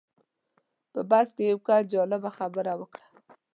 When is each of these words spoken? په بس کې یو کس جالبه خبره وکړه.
په 0.91 1.01
بس 1.09 1.27
کې 1.35 1.43
یو 1.51 1.59
کس 1.67 1.83
جالبه 1.93 2.29
خبره 2.37 2.73
وکړه. 2.79 3.05